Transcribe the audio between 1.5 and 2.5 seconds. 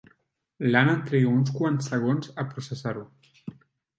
quants segons a